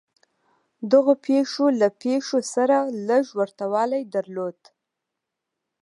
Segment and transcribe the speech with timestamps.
[0.91, 4.59] دغو پېښو له پېښو سره لږ ورته والی درلود.